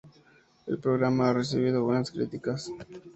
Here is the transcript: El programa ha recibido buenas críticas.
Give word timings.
El 0.65 0.79
programa 0.79 1.29
ha 1.29 1.33
recibido 1.33 1.83
buenas 1.83 2.09
críticas. 2.09 2.71